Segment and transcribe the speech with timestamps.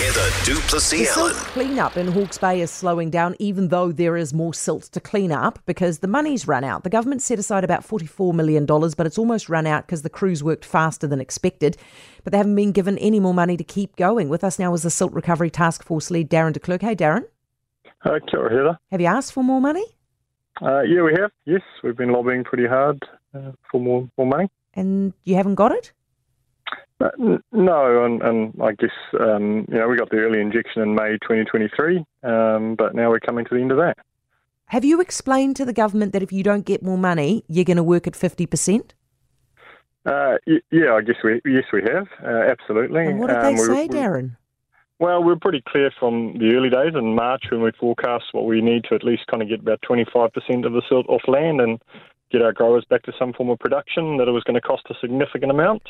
[0.00, 4.32] Heather du Plessis silt cleanup in Hawke's Bay is slowing down, even though there is
[4.32, 6.84] more silt to clean up because the money's run out.
[6.84, 10.42] The government set aside about $44 million, but it's almost run out because the crews
[10.42, 11.76] worked faster than expected.
[12.24, 14.28] But they haven't been given any more money to keep going.
[14.30, 16.80] With us now is the Silt Recovery Task Force lead, Darren de Klerk.
[16.80, 17.26] Hey, Darren,
[18.04, 18.78] Uh, kia ora, Heather.
[18.90, 19.84] have you asked for more money?
[20.62, 21.30] Uh, yeah, we have.
[21.44, 22.98] Yes, we've been lobbying pretty hard
[23.34, 24.48] uh, for more more money.
[24.74, 25.92] And you haven't got it?
[27.00, 30.94] Uh, no, and, and I guess um, you know we got the early injection in
[30.94, 33.96] May 2023, um, but now we're coming to the end of that.
[34.66, 37.76] Have you explained to the government that if you don't get more money, you're going
[37.78, 38.92] to work at 50%?
[40.06, 43.06] Uh, y- yeah, I guess we yes we have uh, absolutely.
[43.06, 44.36] And what did Um, they we- say, we- Darren?
[44.98, 48.60] Well, we're pretty clear from the early days in March when we forecast what we
[48.60, 51.80] need to at least kind of get about 25% of the silt off land and
[52.30, 54.82] get our growers back to some form of production, that it was going to cost
[54.90, 55.84] a significant amount.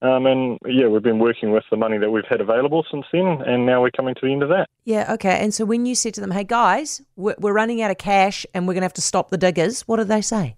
[0.00, 3.42] Um, and yeah, we've been working with the money that we've had available since then,
[3.44, 4.68] and now we're coming to the end of that.
[4.84, 5.38] Yeah, okay.
[5.40, 8.46] And so when you said to them, hey, guys, we're, we're running out of cash
[8.54, 10.54] and we're going to have to stop the diggers, what did they say?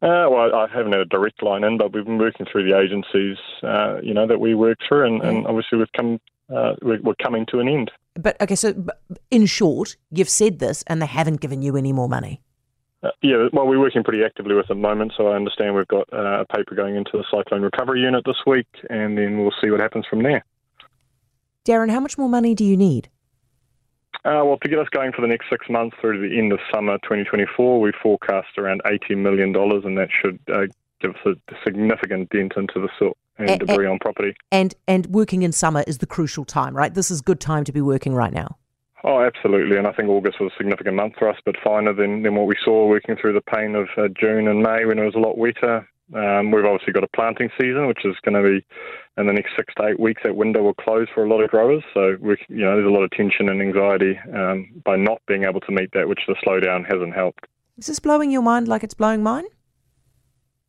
[0.00, 2.78] Uh, well, I haven't had a direct line in, but we've been working through the
[2.78, 6.20] agencies, uh, you know, that we work through, and, and obviously we've come,
[6.54, 7.90] uh, we're, we're coming to an end.
[8.14, 8.74] But okay, so
[9.30, 12.42] in short, you've said this and they haven't given you any more money.
[13.02, 15.86] Uh, yeah, well, we're working pretty actively with at the moment, so I understand we've
[15.86, 19.54] got uh, a paper going into the cyclone recovery unit this week, and then we'll
[19.62, 20.44] see what happens from there.
[21.64, 23.08] Darren, how much more money do you need?
[24.24, 26.52] Uh, well, to get us going for the next six months through to the end
[26.52, 30.66] of summer 2024, we forecast around $80 million, and that should uh,
[31.00, 33.56] give us a significant dent into the silt and eh.
[33.58, 34.34] debris on property.
[34.50, 36.92] And and working in summer is the crucial time, right?
[36.92, 38.56] This is good time to be working right now.
[39.04, 42.22] Oh, absolutely, and I think August was a significant month for us, but finer than,
[42.22, 45.04] than what we saw working through the pain of uh, June and May when it
[45.04, 45.88] was a lot wetter.
[46.14, 48.66] Um, we've obviously got a planting season, which is going to be
[49.20, 50.22] in the next six to eight weeks.
[50.24, 52.90] That window will close for a lot of growers, so we, you know there's a
[52.90, 56.34] lot of tension and anxiety um, by not being able to meet that, which the
[56.44, 57.46] slowdown hasn't helped.
[57.76, 59.44] Is this blowing your mind like it's blowing mine?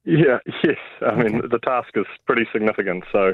[0.04, 0.78] Yeah, yes.
[1.02, 3.06] I mean, the task is pretty significant.
[3.12, 3.34] So,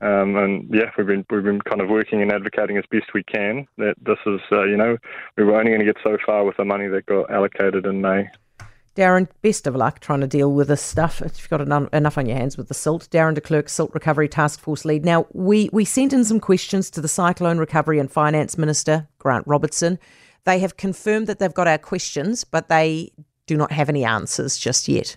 [0.00, 3.24] um, and yeah, we've been we've been kind of working and advocating as best we
[3.24, 4.96] can that this is, uh, you know,
[5.36, 8.00] we were only going to get so far with the money that got allocated in
[8.00, 8.28] May.
[8.98, 11.22] Darren, best of luck trying to deal with this stuff.
[11.22, 13.08] If you've got enough, enough on your hands with the silt.
[13.10, 15.04] Darren de Klerk, Silt Recovery Task Force lead.
[15.04, 19.46] Now, we, we sent in some questions to the Cyclone Recovery and Finance Minister, Grant
[19.46, 20.00] Robertson.
[20.44, 23.12] They have confirmed that they've got our questions, but they
[23.46, 25.16] do not have any answers just yet.